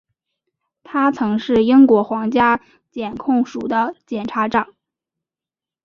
[0.83, 2.59] 他曾是英国皇家
[2.89, 4.73] 检控署的检察长。